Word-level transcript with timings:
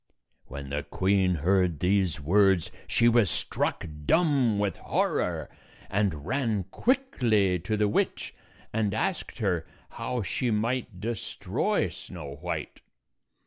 When 0.47 0.71
the 0.71 0.81
queen 0.81 1.35
heard 1.35 1.79
these 1.79 2.19
words, 2.19 2.71
she 2.87 3.07
was 3.07 3.29
struck 3.29 3.85
dumb 4.07 4.57
with 4.57 4.77
horror, 4.77 5.47
and 5.91 6.25
ran 6.25 6.63
quickly 6.71 7.59
to 7.59 7.77
the 7.77 7.87
witch 7.87 8.33
and 8.73 8.95
asked 8.95 9.37
her 9.37 9.67
how 9.89 10.23
she 10.23 10.49
might 10.49 10.99
destroy 10.99 11.89
Snow 11.89 12.37
White. 12.41 12.81